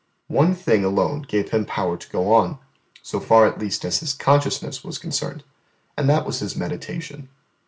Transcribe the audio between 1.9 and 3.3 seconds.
to go on, so